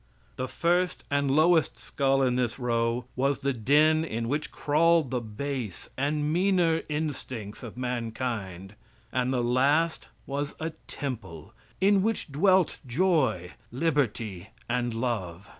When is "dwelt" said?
12.31-12.77